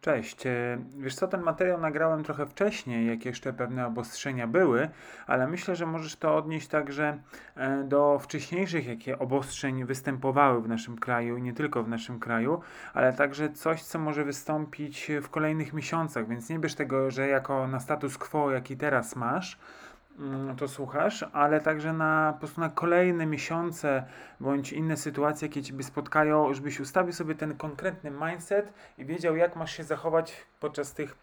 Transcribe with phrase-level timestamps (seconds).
[0.00, 0.46] Cześć.
[0.46, 4.88] E, wiesz co, ten materiał nagrałem trochę wcześniej, jak jeszcze pewne obostrzenia były,
[5.26, 7.18] ale myślę, że możesz to odnieść także
[7.56, 12.60] e, do wcześniejszych, jakie obostrzeń występowały w naszym kraju i nie tylko w naszym kraju,
[12.94, 17.66] ale także coś, co może wystąpić w kolejnych miesiącach, więc nie bierz tego, że jako
[17.66, 19.58] na status quo, jaki teraz masz,
[20.56, 24.04] to słuchasz, ale także na, po prostu na kolejne miesiące
[24.40, 29.56] bądź inne sytuacje, jakie Ciebie spotkają, żebyś ustawił sobie ten konkretny mindset i wiedział, jak
[29.56, 31.16] masz się zachować podczas tych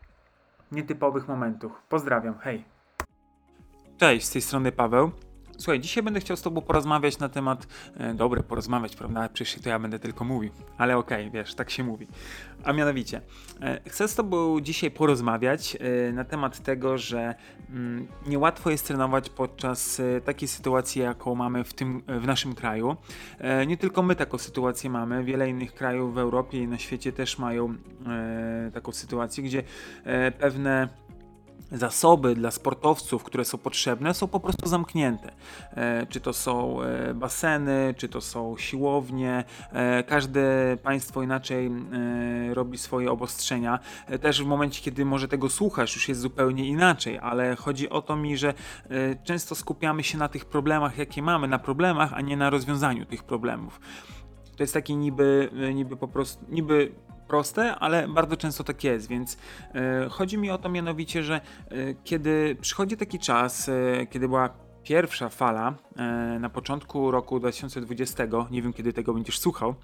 [0.71, 1.81] nietypowych momentów.
[1.89, 2.63] Pozdrawiam, hej!
[3.97, 5.26] Cześć, z tej strony Paweł.
[5.57, 9.29] Słuchaj, dzisiaj będę chciał z Tobą porozmawiać na temat, e, dobre porozmawiać, prawda?
[9.29, 12.07] Przecież to ja będę tylko mówił, ale okej, okay, wiesz, tak się mówi.
[12.63, 13.21] A mianowicie,
[13.61, 17.35] e, chcę z Tobą dzisiaj porozmawiać e, na temat tego, że
[17.69, 22.95] mm, niełatwo jest trenować podczas e, takiej sytuacji, jaką mamy w, tym, w naszym kraju.
[23.39, 27.11] E, nie tylko my taką sytuację mamy, wiele innych krajów w Europie i na świecie
[27.11, 27.75] też mają
[28.07, 29.63] e, taką sytuację, gdzie
[30.39, 30.89] pewne
[31.71, 35.31] zasoby dla sportowców, które są potrzebne, są po prostu zamknięte.
[35.71, 41.71] E, czy to są e, baseny, czy to są siłownie, e, każde państwo inaczej
[42.53, 43.79] robi swoje obostrzenia.
[44.21, 48.15] Też w momencie, kiedy może tego słuchasz, już jest zupełnie inaczej, ale chodzi o to
[48.15, 48.53] mi, że
[49.23, 53.23] często skupiamy się na tych problemach, jakie mamy, na problemach, a nie na rozwiązaniu tych
[53.23, 53.79] problemów.
[54.57, 56.91] To jest taki niby, niby po prostu, niby
[57.27, 59.37] proste, ale bardzo często tak jest, więc
[59.75, 61.41] e, chodzi mi o to mianowicie, że e,
[62.03, 64.49] kiedy przychodzi taki czas, e, kiedy była
[64.83, 65.73] pierwsza fala
[66.39, 69.75] na początku roku 2020, nie wiem kiedy tego będziesz słuchał,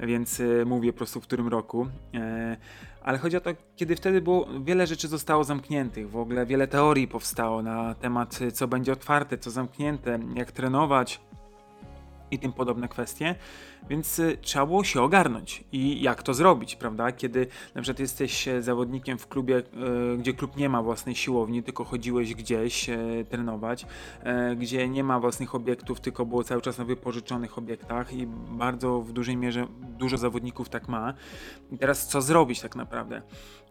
[0.00, 1.86] więc mówię po prostu w którym roku,
[3.02, 7.08] ale chodzi o to, kiedy wtedy było, wiele rzeczy zostało zamkniętych, w ogóle wiele teorii
[7.08, 11.20] powstało na temat, co będzie otwarte, co zamknięte, jak trenować,
[12.30, 13.34] i tym podobne kwestie,
[13.88, 17.12] więc y, trzeba było się ogarnąć i jak to zrobić, prawda?
[17.12, 19.62] Kiedy na przykład jesteś e, zawodnikiem w klubie, y,
[20.18, 23.86] gdzie klub nie ma własnej siłowni, tylko chodziłeś gdzieś y, trenować,
[24.56, 29.12] gdzie nie ma własnych obiektów, tylko było cały czas na wypożyczonych obiektach i bardzo w
[29.12, 31.14] dużej mierze dużo zawodników tak ma.
[31.72, 33.22] I teraz co zrobić tak naprawdę?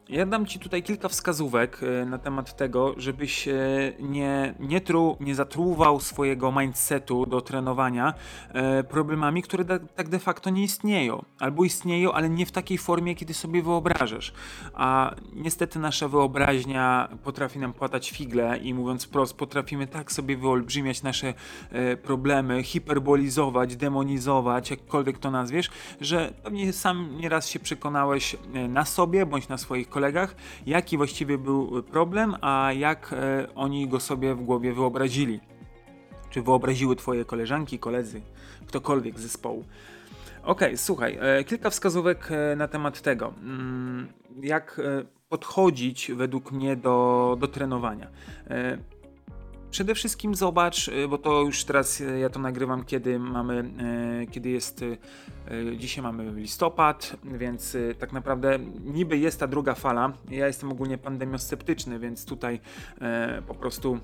[0.09, 3.53] Ja dam Ci tutaj kilka wskazówek e, na temat tego, żebyś e,
[3.99, 8.13] nie, nie, tru, nie zatruwał swojego mindsetu do trenowania
[8.53, 9.65] e, problemami, które
[9.95, 11.25] tak de facto nie istnieją.
[11.39, 14.33] Albo istnieją, ale nie w takiej formie, kiedy sobie wyobrażasz.
[14.73, 21.03] A niestety nasza wyobraźnia potrafi nam płatać figle i mówiąc wprost, potrafimy tak sobie wyolbrzymiać
[21.03, 21.33] nasze
[22.03, 25.69] problemy, hiperbolizować, demonizować, jakkolwiek to nazwiesz,
[26.01, 28.35] że pewnie sam nieraz się przekonałeś
[28.69, 33.87] na sobie bądź na swoich kolegach, kolegach, jaki właściwie był problem, a jak e, oni
[33.87, 35.39] go sobie w głowie wyobrazili.
[36.29, 38.21] Czy wyobraziły twoje koleżanki, koledzy,
[38.67, 39.63] ktokolwiek z zespołu.
[40.43, 44.07] Ok, słuchaj, e, kilka wskazówek e, na temat tego, mm,
[44.41, 44.81] jak
[45.29, 48.07] podchodzić według mnie do, do trenowania.
[49.71, 53.71] Przede wszystkim zobacz, y, bo to już teraz y, ja to nagrywam, kiedy mamy,
[54.23, 54.85] y, kiedy jest,
[55.77, 60.13] dzisiaj mamy listopad, więc tak naprawdę niby jest ta druga fala.
[60.29, 62.59] Ja jestem ogólnie pandemiosceptyczny, więc tutaj
[63.47, 63.99] po prostu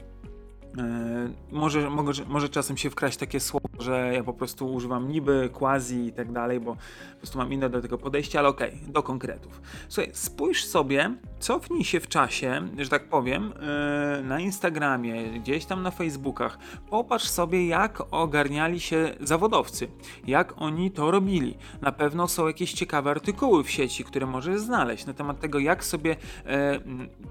[1.51, 6.05] może, może, może czasem się wkraść takie słowo, że ja po prostu używam niby, quasi
[6.05, 6.75] i tak dalej, bo
[7.11, 9.61] po prostu mam inne do tego podejście, ale okej, okay, do konkretów.
[9.89, 15.83] Słuchaj, spójrz sobie, cofnij się w czasie, że tak powiem, e, na Instagramie, gdzieś tam
[15.83, 16.57] na Facebookach,
[16.89, 19.87] popatrz sobie, jak ogarniali się zawodowcy,
[20.27, 21.57] jak oni to robili.
[21.81, 25.83] Na pewno są jakieś ciekawe artykuły w sieci, które możesz znaleźć na temat tego, jak
[25.83, 26.15] sobie,
[26.45, 26.79] e,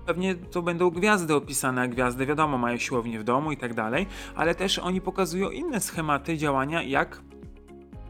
[0.07, 3.75] pewnie to będą gwiazdy opisane, a gwiazdy wiadomo, mają siłownię w domu, domu i tak
[3.75, 4.07] dalej,
[4.37, 7.21] ale też oni pokazują inne schematy działania, jak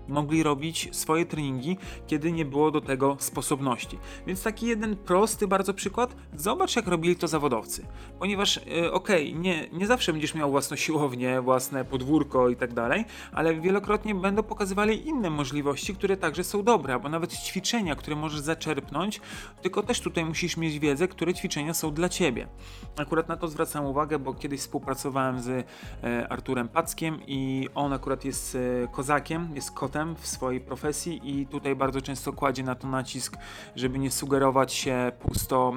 [0.08, 1.76] mogli robić swoje treningi,
[2.06, 3.98] kiedy nie było do tego sposobności.
[4.26, 7.86] Więc taki jeden prosty bardzo przykład, zobacz jak robili to zawodowcy.
[8.18, 12.72] Ponieważ yy, okej, okay, nie, nie zawsze będziesz miał własną siłownię, własne podwórko i tak
[12.72, 18.16] dalej, ale wielokrotnie będą pokazywali inne możliwości, które także są dobre, albo nawet ćwiczenia, które
[18.16, 19.20] możesz zaczerpnąć,
[19.62, 22.48] tylko też tutaj musisz mieć wiedzę, które ćwiczenia są dla ciebie.
[22.96, 28.24] Akurat na to zwracam uwagę, bo kiedyś współpracowałem z e, Arturem Packiem i on akurat
[28.24, 32.88] jest e, kozakiem, jest kot w swojej profesji i tutaj bardzo często kładzie na to
[32.88, 33.36] nacisk,
[33.76, 35.72] żeby nie sugerować się pusto,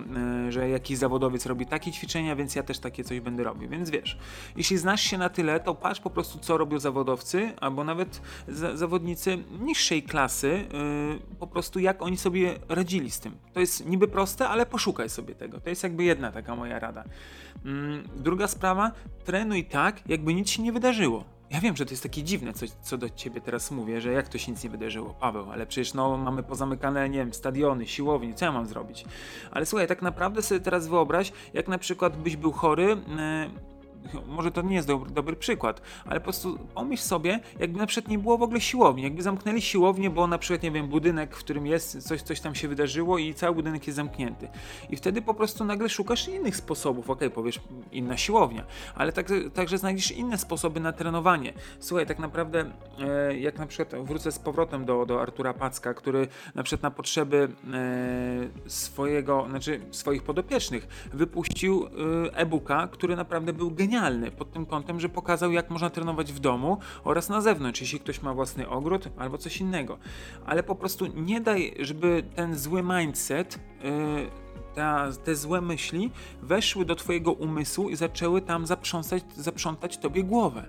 [0.47, 3.69] y, że jakiś zawodowiec robi takie ćwiczenia, więc ja też takie coś będę robił.
[3.69, 4.17] Więc wiesz,
[4.55, 8.21] jeśli znasz się na tyle, to patrz po prostu, co robią zawodowcy, albo nawet
[8.73, 13.37] zawodnicy niższej klasy, yy, po prostu jak oni sobie radzili z tym.
[13.53, 15.59] To jest niby proste, ale poszukaj sobie tego.
[15.61, 17.03] To jest jakby jedna taka moja rada.
[17.65, 17.71] Yy,
[18.15, 18.91] druga sprawa,
[19.25, 21.36] trenuj tak, jakby nic się nie wydarzyło.
[21.49, 24.27] Ja wiem, że to jest takie dziwne, co, co do ciebie teraz mówię, że jak
[24.29, 28.33] to się nic nie wydarzyło, Paweł, ale przecież no mamy pozamykane, nie wiem, stadiony, siłownie,
[28.33, 29.05] co ja mam zrobić?
[29.51, 33.76] Ale słuchaj, tak naprawdę sobie teraz wyobraź, jak na przykład byś był chory, yy,
[34.27, 38.11] może to nie jest dobry, dobry, przykład, ale po prostu pomyśl sobie, jakby na przykład
[38.11, 41.39] nie było w ogóle siłowni, jakby zamknęli siłownię, bo na przykład, nie wiem, budynek, w
[41.39, 44.47] którym jest, coś, coś tam się wydarzyło i cały budynek jest zamknięty.
[44.89, 47.59] I wtedy po prostu nagle szukasz innych sposobów, ok, powiesz
[47.91, 48.63] inna siłownia,
[48.95, 51.53] ale tak, także znajdziesz inne sposoby na trenowanie.
[51.79, 56.27] Słuchaj, tak naprawdę, e, jak na przykład wrócę z powrotem do, do Artura Packa, który
[56.55, 63.71] na przykład na potrzeby e, swojego, znaczy swoich podopiecznych wypuścił e, e-booka, który naprawdę był
[63.71, 67.81] genialny genialny pod tym kątem, że pokazał, jak można trenować w domu oraz na zewnątrz,
[67.81, 69.97] jeśli ktoś ma własny ogród albo coś innego.
[70.45, 73.59] Ale po prostu nie daj, żeby ten zły mindset.
[73.83, 73.91] Yy,
[74.75, 76.11] ta, te złe myśli
[76.41, 80.65] weszły do Twojego umysłu i zaczęły tam zaprzątać, zaprzątać Tobie głowę.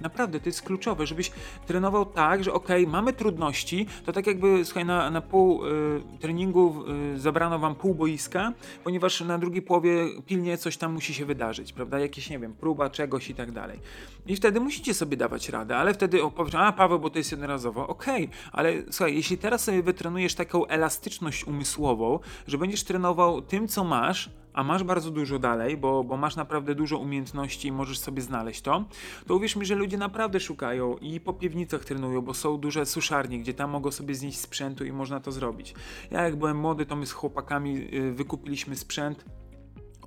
[0.00, 1.30] Naprawdę, to jest kluczowe, żebyś
[1.66, 6.84] trenował tak, że okej, mamy trudności, to tak jakby, słuchaj, na, na pół y, treningu
[7.14, 8.52] y, zabrano wam pół boiska,
[8.84, 11.98] ponieważ na drugiej połowie pilnie coś tam musi się wydarzyć, prawda?
[11.98, 13.80] Jakieś, nie wiem, próba czegoś i tak dalej.
[14.26, 17.88] I wtedy musicie sobie dawać radę, ale wtedy opowiesz, a Paweł, bo to jest jednorazowo.
[17.88, 23.68] Okej, okay, ale słuchaj, jeśli teraz sobie wytrenujesz taką elastyczność umysłową, że będziesz trenował tym,
[23.68, 27.98] co masz, a masz bardzo dużo dalej, bo, bo masz naprawdę dużo umiejętności i możesz
[27.98, 28.84] sobie znaleźć to,
[29.26, 33.38] to uwierz mi, że ludzie naprawdę szukają i po piwnicach trenują, bo są duże suszarnie,
[33.38, 35.74] gdzie tam mogą sobie znieść sprzętu i można to zrobić.
[36.10, 39.24] Ja jak byłem młody, to my z chłopakami y, wykupiliśmy sprzęt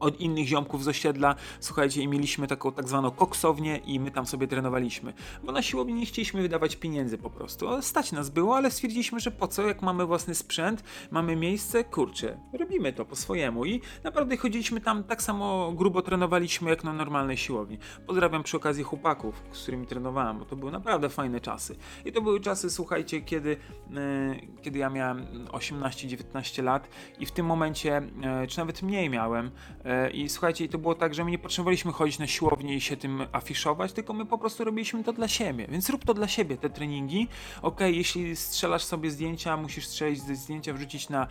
[0.02, 4.26] od innych ziomków z osiedla, słuchajcie, i mieliśmy taką tak zwaną koksownię i my tam
[4.26, 5.14] sobie trenowaliśmy.
[5.44, 7.82] Bo na siłowni nie chcieliśmy wydawać pieniędzy po prostu.
[7.82, 12.38] Stać nas było, ale stwierdziliśmy, że po co, jak mamy własny sprzęt, mamy miejsce, kurczę,
[12.60, 17.38] robimy to po swojemu i naprawdę chodziliśmy tam tak samo grubo trenowaliśmy jak na normalnej
[17.38, 17.78] siłowni.
[18.08, 21.76] Pozdrawiam przy okazji chłopaków, z którymi trenowałem, bo to były naprawdę fajne czasy.
[22.06, 23.58] I to były czasy, słuchajcie, kiedy,
[23.96, 26.90] e, kiedy ja miałem 18-19 lat
[27.20, 29.52] i w tym momencie, e, czy nawet mniej miałem,
[29.86, 32.98] e, I słuchajcie, to było tak, że my nie potrzebowaliśmy chodzić na siłownię i się
[32.98, 35.68] tym afiszować, tylko my po prostu robiliśmy to dla siebie.
[35.70, 37.28] Więc rób to dla siebie, te treningi.
[37.62, 41.28] Ok, jeśli strzelasz sobie zdjęcia, musisz strzelić zdjęcia, wrzucić na,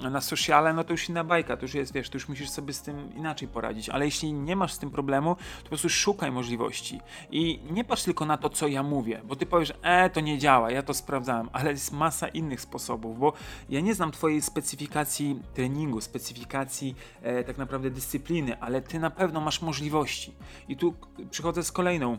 [0.00, 2.72] na sociale, no to już inna bajka, to już jest, wiesz, to już musisz sobie
[2.72, 3.88] z tym inaczej poradzić.
[3.88, 7.00] Ale jeśli nie masz z tym problemu, to po prostu szukaj możliwości.
[7.30, 10.38] I nie patrz tylko na to, co ja mówię, bo ty powiesz, e, to nie
[10.38, 13.32] działa, ja to sprawdzałem, ale jest masa innych sposobów, bo
[13.68, 19.40] ja nie znam twojej specyfikacji treningu, specyfikacji e, tak naprawdę dyscypliny, ale ty na pewno
[19.40, 20.34] masz możliwości.
[20.68, 20.94] I tu
[21.30, 22.18] przychodzę z kolejną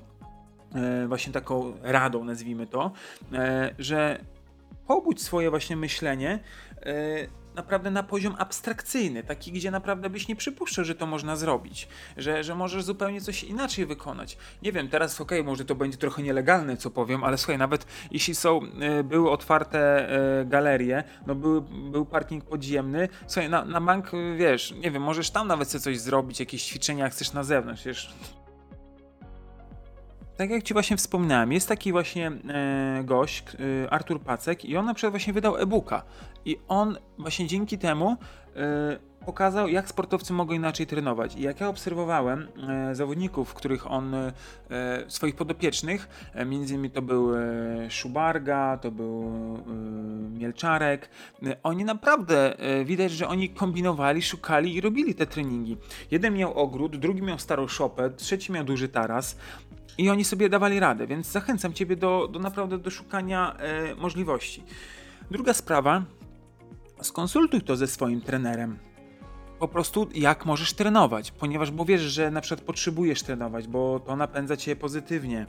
[0.76, 2.92] e, właśnie taką radą, nazwijmy to,
[3.34, 4.20] e, że
[4.88, 6.40] pobudź swoje właśnie myślenie
[6.82, 11.88] e, naprawdę na poziom abstrakcyjny, taki, gdzie naprawdę byś nie przypuszczał, że to można zrobić,
[12.18, 14.38] że, że możesz zupełnie coś inaczej wykonać.
[14.62, 17.86] Nie wiem, teraz okej, okay, może to będzie trochę nielegalne, co powiem, ale słuchaj, nawet
[18.12, 18.62] jeśli są,
[19.00, 20.10] y, były otwarte
[20.42, 25.32] y, galerie, no był, był parking podziemny, słuchaj, na, na bank, wiesz, nie wiem, możesz
[25.32, 28.14] tam nawet sobie coś zrobić, jakieś ćwiczenia chcesz na zewnątrz, wiesz,
[30.38, 33.44] tak jak Ci właśnie wspominałem, jest taki właśnie e, gość,
[33.86, 36.04] e, Artur Pacek, i on na przykład właśnie wydał e-booka.
[36.46, 38.18] I on właśnie dzięki temu
[38.56, 41.36] e, pokazał, jak sportowcy mogą inaczej trenować.
[41.36, 44.32] I jak ja obserwowałem e, zawodników, których on, e,
[45.08, 47.42] swoich podopiecznych, e, między innymi to był e,
[47.90, 51.10] Szubarga, to był e, Mielczarek,
[51.46, 52.56] e, oni naprawdę,
[52.86, 55.78] widać, że oni kombinowali, szukali i robili te treningi.
[56.12, 59.38] Jeden miał ogród, drugi miał starą szopę, trzeci miał duży taras,
[59.98, 64.64] i oni sobie dawali radę, więc zachęcam Ciebie do, do naprawdę do szukania e, możliwości.
[65.32, 66.04] Druga sprawa,
[67.02, 68.80] skonsultuj to ze swoim trenerem.
[69.60, 74.16] Po prostu jak możesz trenować, ponieważ bo wiesz, że na przykład potrzebujesz trenować, bo to
[74.16, 75.46] napędza Cię pozytywnie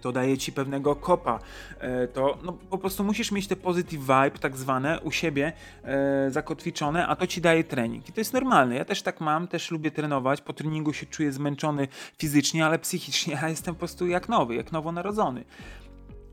[0.00, 1.38] to daje ci pewnego kopa,
[1.80, 5.52] e, to no, po prostu musisz mieć te positive vibe, tak zwane, u siebie
[5.84, 8.08] e, zakotwiczone, a to ci daje trening.
[8.08, 8.74] I to jest normalne.
[8.74, 10.40] Ja też tak mam, też lubię trenować.
[10.40, 11.88] Po treningu się czuję zmęczony
[12.18, 15.44] fizycznie, ale psychicznie ja jestem po prostu jak nowy, jak nowonarodzony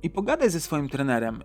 [0.03, 1.43] i pogadaj ze swoim trenerem.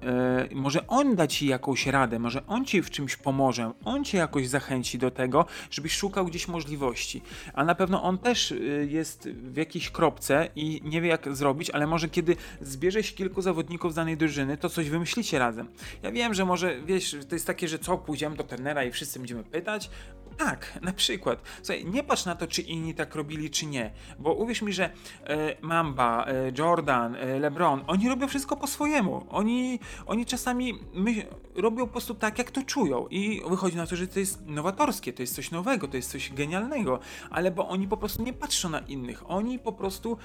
[0.50, 4.18] Yy, może on da ci jakąś radę, może on ci w czymś pomoże, on cię
[4.18, 7.22] jakoś zachęci do tego, żebyś szukał gdzieś możliwości.
[7.54, 11.70] A na pewno on też yy, jest w jakiejś kropce i nie wie jak zrobić,
[11.70, 15.68] ale może kiedy zbierze się kilku zawodników z danej drużyny, to coś wymyślicie razem.
[16.02, 19.18] Ja wiem, że może, wiesz, to jest takie, że co, pójdziemy do trenera i wszyscy
[19.18, 19.90] będziemy pytać,
[20.38, 21.42] tak, na przykład.
[21.62, 23.90] Słuchaj, nie patrz na to, czy inni tak robili, czy nie.
[24.18, 24.90] Bo uwierz mi, że
[25.24, 29.26] e, Mamba, e, Jordan, e, LeBron, oni robią wszystko po swojemu.
[29.30, 31.26] Oni, oni czasami my,
[31.56, 33.06] robią po prostu tak, jak to czują.
[33.10, 36.32] I wychodzi na to, że to jest nowatorskie, to jest coś nowego, to jest coś
[36.32, 36.98] genialnego.
[37.30, 39.30] Ale bo oni po prostu nie patrzą na innych.
[39.30, 40.18] Oni po prostu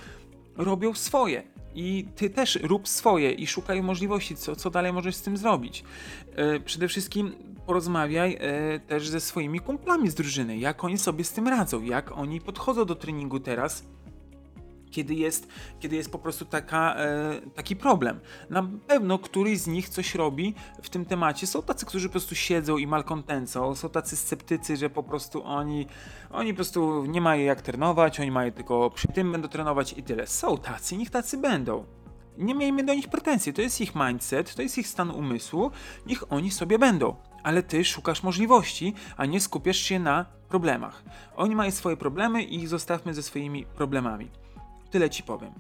[0.58, 1.44] robią swoje.
[1.76, 5.84] I ty też rób swoje i szukaj możliwości, co, co dalej możesz z tym zrobić.
[6.36, 11.32] E, przede wszystkim porozmawiaj e, też ze swoimi kumplami z drużyny, jak oni sobie z
[11.32, 13.84] tym radzą, jak oni podchodzą do treningu teraz
[14.94, 15.48] kiedy jest,
[15.80, 18.20] kiedy jest po prostu taka, e, taki problem.
[18.50, 21.48] Na pewno któryś z nich coś robi w tym temacie.
[21.48, 25.88] Są tacy, którzy po prostu siedzą i malkontencą, są tacy sceptycy, że po prostu oni,
[26.32, 30.04] oni po prostu nie mają jak trenować, oni mają tylko przy tym będą trenować i
[30.04, 30.28] tyle.
[30.28, 31.86] Są tacy, niech tacy będą.
[32.38, 35.72] Nie miejmy do nich pretensji, to jest ich mindset, to jest ich stan umysłu,
[36.06, 41.04] niech oni sobie będą ale ty szukasz możliwości, a nie skupiasz się na problemach.
[41.36, 44.43] Oni mają swoje problemy i ich zostawmy ze swoimi problemami.
[44.94, 45.52] Tyle ci powiem.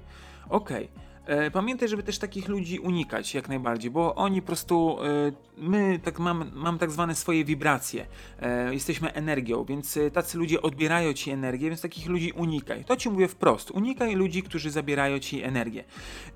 [0.50, 0.90] Okej.
[1.26, 1.38] Okay.
[1.38, 6.00] E, pamiętaj, żeby też takich ludzi unikać jak najbardziej, bo oni po prostu, e, my
[6.04, 8.06] tak mamy, mam tak zwane swoje wibracje,
[8.42, 12.86] e, jesteśmy energią, więc tacy ludzie odbierają ci energię, więc takich ludzi unikaj.
[12.86, 15.84] To ci mówię wprost, unikaj ludzi, którzy zabierają ci energię.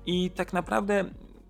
[0.06, 1.04] I tak naprawdę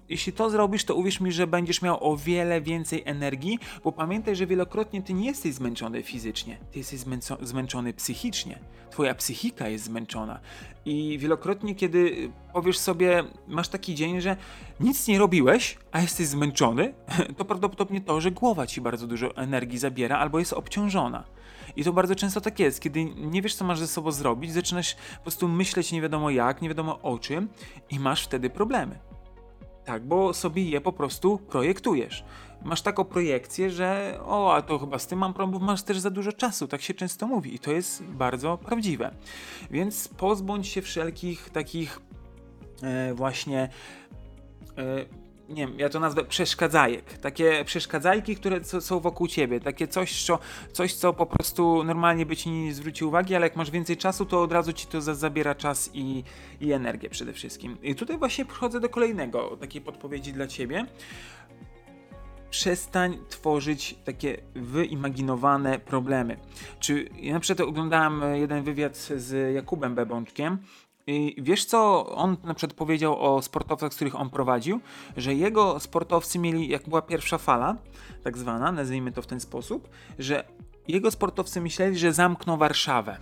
[0.08, 4.36] jeśli to zrobisz, to uwierz mi, że będziesz miał o wiele więcej energii, bo pamiętaj,
[4.36, 7.00] że wielokrotnie ty nie jesteś zmęczony fizycznie, ty jesteś
[7.40, 8.58] zmęczony psychicznie.
[8.90, 10.40] Twoja psychika jest zmęczona.
[10.84, 14.36] I wielokrotnie, kiedy powiesz sobie, masz taki dzień, że
[14.80, 16.94] nic nie robiłeś, a jesteś zmęczony,
[17.36, 21.24] to prawdopodobnie to, że głowa ci bardzo dużo energii zabiera albo jest obciążona.
[21.76, 24.94] I to bardzo często tak jest, kiedy nie wiesz, co masz ze sobą zrobić, zaczynasz
[25.16, 27.48] po prostu myśleć nie wiadomo jak, nie wiadomo o czym
[27.90, 28.98] i masz wtedy problemy.
[29.88, 32.24] Tak, bo sobie je po prostu projektujesz.
[32.64, 36.10] Masz taką projekcję, że o, a to chyba z tym mam problem, masz też za
[36.10, 39.10] dużo czasu, tak się często mówi i to jest bardzo prawdziwe.
[39.70, 42.00] Więc pozbądź się wszelkich takich
[42.82, 43.68] e, właśnie
[44.78, 47.18] e, nie wiem, ja to nazwę przeszkadzajek.
[47.18, 49.60] Takie przeszkadzajki, które są wokół ciebie.
[49.60, 50.38] Takie coś co,
[50.72, 54.26] coś, co po prostu normalnie by ci nie zwrócił uwagi, ale jak masz więcej czasu,
[54.26, 56.24] to od razu ci to zabiera czas i,
[56.60, 57.76] i energię przede wszystkim.
[57.82, 60.86] I tutaj właśnie przechodzę do kolejnego takiej podpowiedzi dla ciebie.
[62.50, 66.36] Przestań tworzyć takie wyimaginowane problemy.
[66.80, 70.58] Czy ja na przykład oglądałem jeden wywiad z Jakubem Bebączkiem
[71.38, 74.80] wiesz co on na przykład powiedział o sportowcach, z których on prowadził?
[75.16, 77.76] Że jego sportowcy mieli, jak była pierwsza fala,
[78.24, 79.88] tak zwana, nazwijmy to w ten sposób,
[80.18, 80.44] że
[80.88, 83.18] jego sportowcy myśleli, że zamkną Warszawę.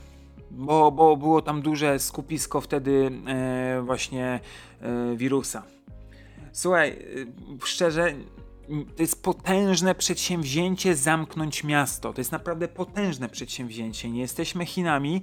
[0.50, 4.40] Bo, bo było tam duże skupisko wtedy e, właśnie
[4.80, 5.62] e, wirusa.
[6.52, 8.14] Słuchaj, e, szczerze,
[8.96, 12.12] to jest potężne przedsięwzięcie zamknąć miasto.
[12.12, 14.10] To jest naprawdę potężne przedsięwzięcie.
[14.10, 15.22] Nie jesteśmy Chinami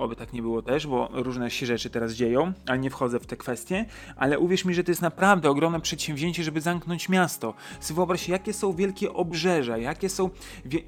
[0.00, 3.26] oby tak nie było też, bo różne się rzeczy teraz dzieją, ale nie wchodzę w
[3.26, 7.54] te kwestie, ale uwierz mi, że to jest naprawdę ogromne przedsięwzięcie, żeby zamknąć miasto.
[7.80, 10.30] Sobie wyobraź, jakie są wielkie obrzeża, jakie są,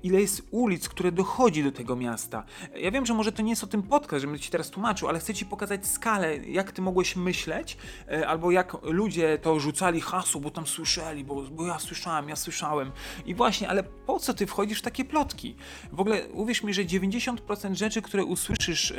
[0.02, 2.44] ile jest ulic, które dochodzi do tego miasta.
[2.76, 5.18] Ja wiem, że może to nie jest o tym podcast, żebym ci teraz tłumaczył, ale
[5.18, 7.76] chcę ci pokazać skalę, jak ty mogłeś myśleć,
[8.08, 12.36] e, albo jak ludzie to rzucali hasło, bo tam słyszeli, bo, bo ja słyszałem, ja
[12.36, 12.92] słyszałem.
[13.26, 15.56] I właśnie, ale po co ty wchodzisz w takie plotki?
[15.92, 18.96] W ogóle uwierz mi, że 90% rzeczy, które usłyszysz e,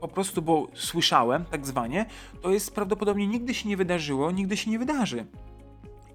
[0.00, 2.06] po prostu, bo słyszałem, tak zwanie,
[2.42, 5.26] to jest prawdopodobnie nigdy się nie wydarzyło, nigdy się nie wydarzy.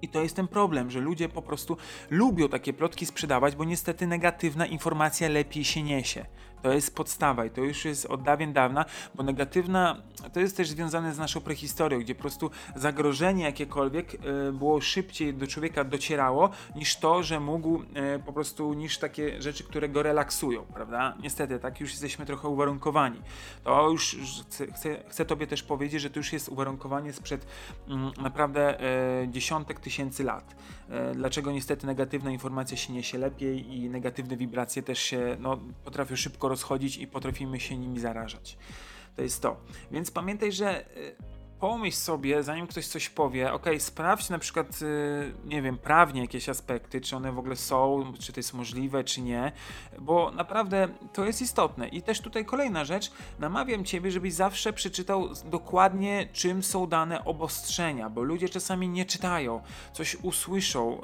[0.02, 1.76] I to jest ten problem, że ludzie po prostu
[2.10, 6.26] lubią takie plotki sprzedawać, bo niestety negatywna informacja lepiej się niesie.
[6.62, 8.84] To jest podstawa i to już jest od dawien dawna,
[9.14, 9.96] bo negatywna
[10.32, 15.34] to jest też związane z naszą prehistorią, gdzie po prostu zagrożenie jakiekolwiek y, było szybciej
[15.34, 17.86] do człowieka docierało niż to, że mógł y,
[18.26, 21.16] po prostu, niż takie rzeczy, które go relaksują, prawda?
[21.22, 23.20] Niestety, tak już jesteśmy trochę uwarunkowani.
[23.64, 27.46] To już chcę, chcę, tobie też powiedzieć, że to już jest uwarunkowanie sprzed
[27.88, 30.56] y, naprawdę e, dziesiątek tysięcy lat.
[30.90, 36.16] E, dlaczego niestety negatywna informacja się niesie lepiej i negatywne wibracje też się no, potrafią
[36.16, 38.58] szybko rozchodzić i potrafimy się nimi zarażać.
[39.16, 39.56] To jest to.
[39.90, 40.88] Więc pamiętaj, że e,
[41.60, 46.48] pomyśl sobie, zanim ktoś coś powie, ok, sprawdź na przykład, y, nie wiem, prawnie jakieś
[46.48, 49.52] aspekty, czy one w ogóle są, czy to jest możliwe, czy nie,
[49.98, 51.88] bo naprawdę to jest istotne.
[51.88, 58.10] I też tutaj kolejna rzecz, namawiam Ciebie, żebyś zawsze przeczytał dokładnie, czym są dane obostrzenia,
[58.10, 59.60] bo ludzie czasami nie czytają,
[59.92, 61.00] coś usłyszą,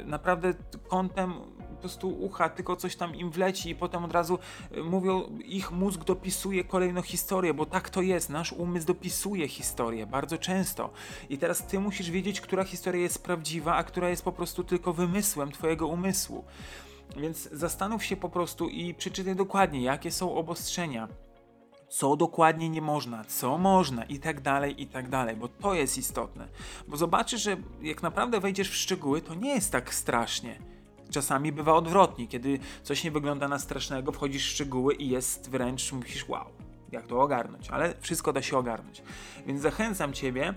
[0.00, 0.54] y, naprawdę
[0.88, 1.34] kątem
[1.78, 4.38] po prostu ucha, tylko coś tam im wleci i potem od razu
[4.76, 9.87] y, mówią, ich mózg dopisuje kolejną historię, bo tak to jest, nasz umysł dopisuje historię
[10.06, 10.90] bardzo często.
[11.28, 14.92] I teraz ty musisz wiedzieć, która historia jest prawdziwa, a która jest po prostu tylko
[14.92, 16.44] wymysłem twojego umysłu.
[17.16, 21.08] Więc zastanów się po prostu i przeczytaj dokładnie, jakie są obostrzenia,
[21.88, 25.98] co dokładnie nie można, co można i tak dalej, i tak dalej, bo to jest
[25.98, 26.48] istotne.
[26.88, 30.58] Bo zobaczysz, że jak naprawdę wejdziesz w szczegóły, to nie jest tak strasznie.
[31.10, 35.92] Czasami bywa odwrotnie, kiedy coś nie wygląda na strasznego, wchodzisz w szczegóły i jest wręcz,
[35.92, 36.57] musisz wow.
[36.92, 39.02] Jak to ogarnąć, ale wszystko da się ogarnąć.
[39.46, 40.54] Więc zachęcam Ciebie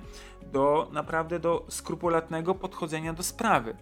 [0.52, 3.76] do naprawdę do skrupulatnego podchodzenia do sprawy.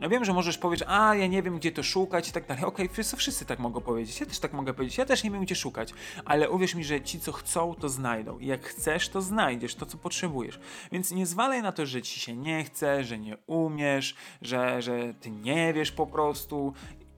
[0.00, 2.64] Ja wiem, że możesz powiedzieć, a ja nie wiem, gdzie to szukać i tak dalej.
[2.64, 4.20] Okej, okay, wszyscy, wszyscy tak mogą powiedzieć.
[4.20, 4.98] Ja też tak mogę powiedzieć.
[4.98, 5.94] Ja też nie wiem, gdzie szukać.
[6.24, 8.38] Ale uwierz mi, że ci, co chcą, to znajdą.
[8.38, 10.60] I jak chcesz, to znajdziesz to, co potrzebujesz.
[10.92, 15.14] Więc nie zwalaj na to, że ci się nie chce, że nie umiesz, że, że
[15.14, 16.72] ty nie wiesz po prostu.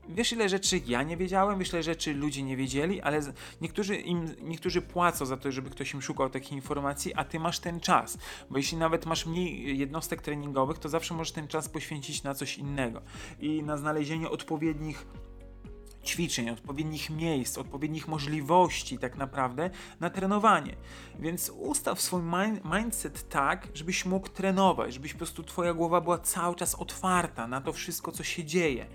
[0.08, 3.20] Wiesz, ile rzeczy ja nie wiedziałem, wiesz, ile rzeczy ludzie nie wiedzieli, ale
[3.60, 7.58] niektórzy, im, niektórzy płacą za to, żeby ktoś im szukał takich informacji, a ty masz
[7.58, 8.18] ten czas.
[8.50, 12.58] Bo jeśli nawet masz mniej jednostek treningowych, to zawsze możesz ten czas poświęcić na coś
[12.58, 13.02] innego
[13.40, 15.06] i na znalezienie odpowiednich
[16.08, 20.76] ćwiczeń, odpowiednich miejsc, odpowiednich możliwości tak naprawdę na trenowanie.
[21.18, 22.22] Więc ustaw swój
[22.64, 27.60] mindset tak, żebyś mógł trenować, żebyś po prostu twoja głowa była cały czas otwarta na
[27.60, 28.86] to wszystko, co się dzieje.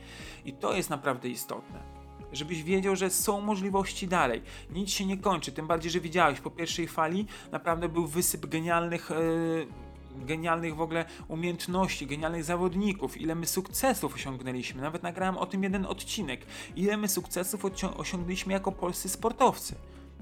[0.45, 2.03] I to jest naprawdę istotne
[2.33, 4.41] żebyś wiedział, że są możliwości dalej.
[4.69, 9.09] Nic się nie kończy, tym bardziej, że widziałeś po pierwszej fali naprawdę był wysyp genialnych
[9.09, 9.67] yy,
[10.15, 14.81] genialnych w ogóle umiejętności, genialnych zawodników, ile my sukcesów osiągnęliśmy.
[14.81, 16.45] Nawet nagrałem o tym jeden odcinek.
[16.75, 17.65] Ile my sukcesów
[17.97, 19.75] osiągnęliśmy jako polscy sportowcy.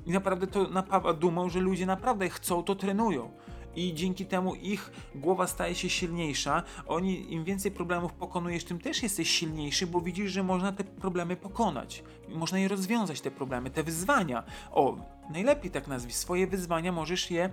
[0.05, 3.31] I naprawdę to napawa dumą, że ludzie naprawdę chcą, to trenują.
[3.75, 6.63] I dzięki temu ich głowa staje się silniejsza.
[6.88, 11.36] Oni, im więcej problemów pokonujesz, tym też jesteś silniejszy, bo widzisz, że można te problemy
[11.36, 12.03] pokonać.
[12.29, 14.43] Można je rozwiązać, te problemy, te wyzwania.
[14.71, 14.98] O,
[15.29, 16.13] najlepiej tak nazwij.
[16.13, 17.50] Swoje wyzwania możesz je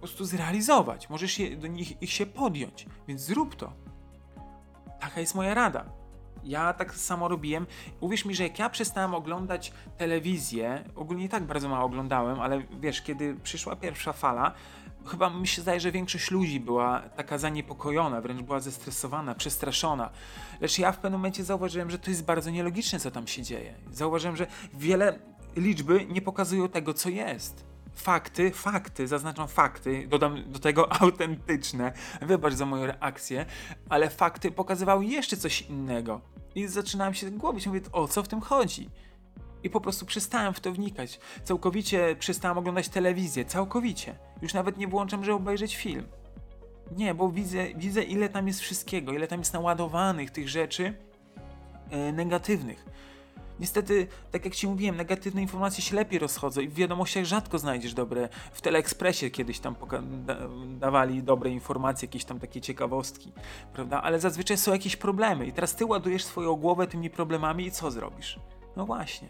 [0.00, 3.72] po prostu zrealizować, możesz je, do nich ich się podjąć, więc zrób to.
[5.00, 5.84] Taka jest moja rada.
[6.44, 7.66] Ja tak samo robiłem.
[8.00, 13.02] Uwierz mi, że jak ja przestałem oglądać telewizję, ogólnie tak bardzo mało oglądałem, ale wiesz,
[13.02, 14.54] kiedy przyszła pierwsza fala,
[15.06, 20.10] chyba mi się zdaje, że większość ludzi była taka zaniepokojona, wręcz była zestresowana, przestraszona.
[20.60, 23.74] Lecz ja w pewnym momencie zauważyłem, że to jest bardzo nielogiczne, co tam się dzieje.
[23.92, 25.18] Zauważyłem, że wiele
[25.56, 27.69] liczby nie pokazują tego, co jest
[28.00, 31.92] fakty, fakty, zaznaczam fakty, dodam do tego autentyczne,
[32.22, 33.46] wybacz za moją reakcję,
[33.88, 36.20] ale fakty pokazywały jeszcze coś innego.
[36.54, 38.90] I zaczynałem się głowić, mówię, o co w tym chodzi?
[39.62, 41.20] I po prostu przestałem w to wnikać.
[41.44, 44.18] Całkowicie przestałem oglądać telewizję, całkowicie.
[44.42, 46.06] Już nawet nie włączam, żeby obejrzeć film.
[46.96, 50.94] Nie, bo widzę, widzę ile tam jest wszystkiego, ile tam jest naładowanych tych rzeczy
[51.90, 52.84] yy, negatywnych.
[53.60, 57.94] Niestety, tak jak Ci mówiłem, negatywne informacje się lepiej rozchodzą i w wiadomościach rzadko znajdziesz
[57.94, 58.28] dobre.
[58.52, 59.76] W Teleekspresie kiedyś tam
[60.26, 60.36] da
[60.78, 63.32] dawali dobre informacje, jakieś tam takie ciekawostki,
[63.72, 64.02] prawda?
[64.02, 67.90] Ale zazwyczaj są jakieś problemy i teraz Ty ładujesz swoją głowę tymi problemami i co
[67.90, 68.40] zrobisz?
[68.76, 69.28] No właśnie.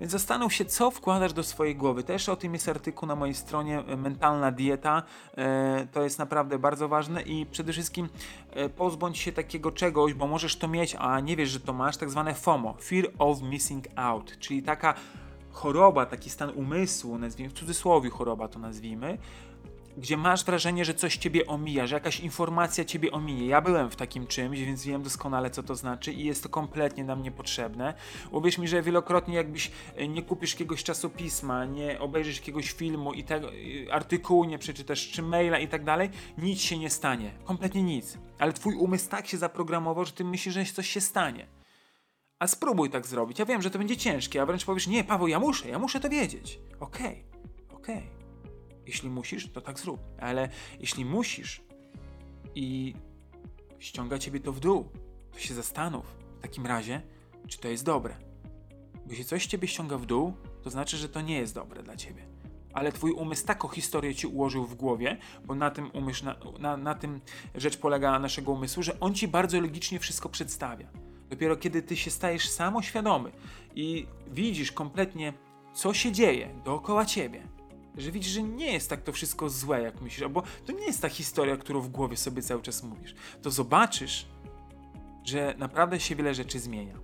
[0.00, 2.04] Więc zastanów się, co wkładasz do swojej głowy.
[2.04, 5.02] Też o tym jest artykuł na mojej stronie e, Mentalna Dieta.
[5.36, 8.08] E, to jest naprawdę bardzo ważne i przede wszystkim
[8.50, 11.96] e, pozbądź się takiego czegoś, bo możesz to mieć, a nie wiesz, że to masz,
[11.96, 14.94] tak zwane FOMO Fear of Missing Out czyli taka
[15.52, 19.18] choroba, taki stan umysłu, nazwijmy w cudzysłowie choroba to nazwijmy,
[19.98, 23.46] gdzie masz wrażenie, że coś ciebie omija, że jakaś informacja ciebie ominie.
[23.46, 27.04] Ja byłem w takim czymś, więc wiem doskonale, co to znaczy i jest to kompletnie
[27.04, 27.94] nam niepotrzebne.
[28.30, 33.24] Uwierz mi, że wielokrotnie jakbyś e, nie kupisz jakiegoś czasopisma, nie obejrzysz jakiegoś filmu i
[33.24, 33.50] tego
[33.90, 37.30] artykułu nie przeczytasz, czy maila i tak dalej, nic się nie stanie.
[37.44, 38.18] Kompletnie nic.
[38.38, 41.46] Ale twój umysł tak się zaprogramował, że ty myślisz, że coś się stanie.
[42.38, 43.38] A spróbuj tak zrobić.
[43.38, 46.00] Ja wiem, że to będzie ciężkie, a wręcz powiesz, nie, Paweł, ja muszę, ja muszę
[46.00, 46.58] to wiedzieć.
[46.80, 47.24] Okej,
[47.70, 47.96] okay, okej.
[47.96, 48.17] Okay.
[48.88, 50.00] Jeśli musisz, to tak zrób.
[50.20, 50.48] Ale
[50.80, 51.62] jeśli musisz
[52.54, 52.94] i
[53.78, 54.88] ściąga ciebie to w dół,
[55.32, 56.06] to się zastanów
[56.38, 57.02] w takim razie,
[57.48, 58.16] czy to jest dobre.
[58.94, 61.96] Bo jeśli coś ciebie ściąga w dół, to znaczy, że to nie jest dobre dla
[61.96, 62.26] ciebie.
[62.72, 66.76] Ale twój umysł taką historię ci ułożył w głowie, bo na tym, umysł, na, na,
[66.76, 67.20] na tym
[67.54, 70.88] rzecz polega naszego umysłu, że on ci bardzo logicznie wszystko przedstawia.
[71.30, 73.32] Dopiero kiedy ty się stajesz samoświadomy
[73.74, 75.32] i widzisz kompletnie,
[75.74, 77.57] co się dzieje dookoła ciebie,
[77.98, 81.02] że widzisz, że nie jest tak to wszystko złe, jak myślisz, albo to nie jest
[81.02, 84.26] ta historia, którą w głowie sobie cały czas mówisz, to zobaczysz,
[85.24, 86.94] że naprawdę się wiele rzeczy zmienia.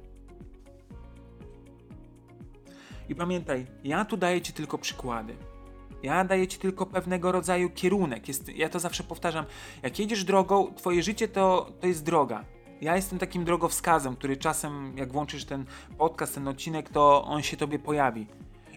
[3.09, 5.37] I pamiętaj, ja tu daję Ci tylko przykłady.
[6.03, 8.29] Ja daję Ci tylko pewnego rodzaju kierunek.
[8.29, 9.45] Jest, ja to zawsze powtarzam.
[9.83, 12.45] Jak jedziesz drogą, Twoje życie to, to jest droga.
[12.81, 15.65] Ja jestem takim drogowskazem, który czasem, jak włączysz ten
[15.99, 18.27] podcast, ten odcinek, to on się Tobie pojawi.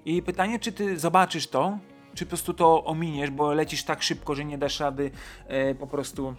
[0.06, 1.80] I pytanie, czy Ty zobaczysz to,
[2.18, 5.12] czy po prostu to ominiesz, bo lecisz tak szybko, że nie dasz rady
[5.48, 6.36] e, po prostu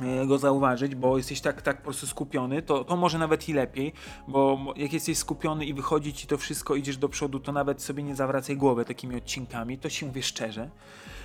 [0.00, 3.52] e, go zauważyć, bo jesteś tak, tak po prostu skupiony, to, to może nawet i
[3.52, 3.92] lepiej,
[4.28, 8.02] bo jak jesteś skupiony i wychodzi ci to wszystko, idziesz do przodu, to nawet sobie
[8.02, 10.70] nie zawracaj głowy takimi odcinkami, to się mówię szczerze.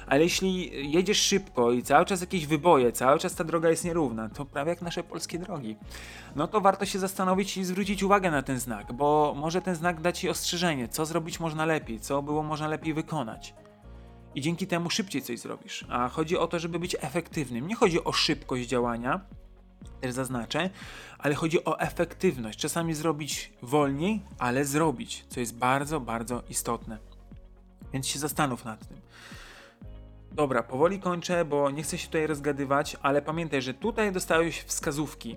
[0.08, 4.30] Ale jeśli jedziesz szybko i cały czas jakieś wyboje, cały czas ta droga jest nierówna,
[4.30, 5.78] to prawie jak nasze polskie drogi,
[6.36, 10.02] no to warto się zastanowić i zwrócić uwagę na ten znak, bo może ten znak
[10.02, 13.54] da ci ostrzeżenie, co zrobić można lepiej, co było można lepiej wykonać
[14.36, 15.86] i dzięki temu szybciej coś zrobisz.
[15.90, 17.68] A chodzi o to, żeby być efektywnym.
[17.68, 19.22] Nie chodzi o szybkość działania,
[20.02, 20.70] też zaznaczę,
[21.18, 22.60] ale chodzi o efektywność.
[22.60, 26.98] Czasami zrobić wolniej, ale zrobić, co jest bardzo, bardzo istotne.
[27.94, 28.98] Więc się zastanów nad tym.
[30.32, 35.36] Dobra, powoli kończę, bo nie chcę się tutaj rozgadywać, ale pamiętaj, że tutaj dostałeś wskazówki,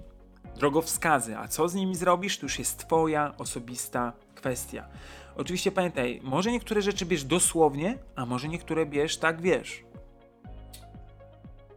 [0.57, 4.89] drogowskazy, a co z nimi zrobisz, to już jest Twoja osobista kwestia.
[5.39, 9.85] Oczywiście pamiętaj, może niektóre rzeczy bierz dosłownie, a może niektóre bierz tak wiesz.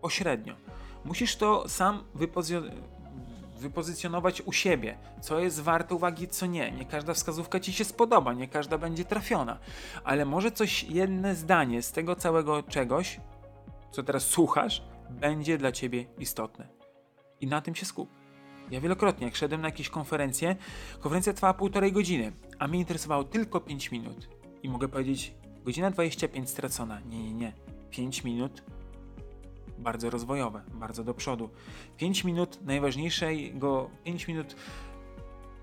[0.02, 0.56] Pośrednio.
[1.06, 2.04] Musisz to sam
[3.60, 6.72] wypozycjonować u siebie, co jest warte uwagi, co nie.
[6.72, 9.58] Nie każda wskazówka ci się spodoba, nie każda będzie trafiona,
[10.04, 13.20] ale może coś, jedno zdanie z tego całego czegoś,
[13.92, 16.68] co teraz słuchasz, będzie dla ciebie istotne.
[17.40, 18.21] I na tym się skup.
[18.72, 20.56] Ja wielokrotnie, jak szedłem na jakieś konferencje,
[21.00, 24.30] konferencja trwała półtorej godziny, a mnie interesowało tylko 5 minut.
[24.64, 25.34] I mogę powiedzieć,
[25.66, 27.00] godzina 25 stracona.
[27.00, 27.54] Nie, nie, nie.
[27.90, 28.64] 5 minut
[29.78, 31.50] bardzo rozwojowe, bardzo do przodu.
[31.98, 34.56] 5 minut najważniejszego, 5 minut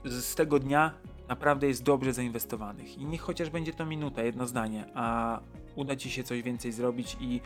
[0.04, 0.94] z tego dnia
[1.28, 2.98] naprawdę jest dobrze zainwestowanych.
[2.98, 5.40] I niech chociaż będzie to minuta, jedno zdanie, a
[5.76, 7.40] uda ci się coś więcej zrobić i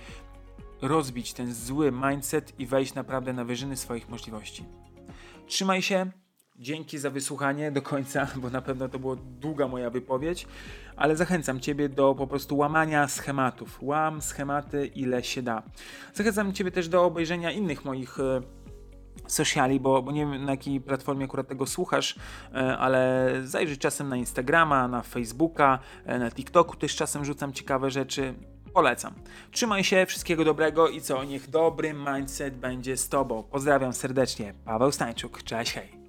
[0.82, 4.64] rozbić ten zły mindset i wejść naprawdę na wyżyny swoich możliwości.
[5.46, 6.10] Trzymaj się.
[6.56, 10.46] Dzięki za wysłuchanie do końca, bo na pewno to była długa moja wypowiedź,
[10.96, 13.78] ale zachęcam Ciebie do po prostu łamania schematów.
[13.82, 15.62] Łam schematy ile się da.
[16.14, 18.40] Zachęcam Ciebie też do obejrzenia innych moich e,
[19.26, 22.16] sociali, bo, bo nie wiem na jakiej platformie akurat tego słuchasz,
[22.54, 27.90] e, ale zajrzyj czasem na Instagrama, na Facebooka, e, na TikToku też czasem rzucam ciekawe
[27.90, 28.34] rzeczy.
[28.74, 29.14] Polecam.
[29.50, 33.42] Trzymaj się, wszystkiego dobrego i co, niech dobry mindset będzie z Tobą.
[33.42, 36.01] Pozdrawiam serdecznie, Paweł Stańczuk, cześć, hej.